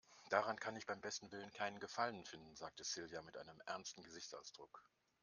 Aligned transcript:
Daran 0.31 0.59
kann 0.59 0.75
ich 0.75 0.87
beim 0.87 0.99
besten 0.99 1.31
Willen 1.31 1.51
keinen 1.53 1.79
Gefallen 1.79 2.25
finden, 2.25 2.55
sagte 2.55 2.83
Silja 2.83 3.21
mit 3.21 3.37
einem 3.37 3.61
ernsten 3.67 4.01
Gesichtsausdruck. 4.01 4.83